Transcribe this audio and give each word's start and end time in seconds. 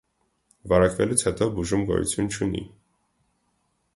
Վարակվելուց 0.71 1.25
հետո 1.27 1.49
բուժում 1.59 1.85
գոյություն 1.91 2.31
չունի։ 2.33 2.65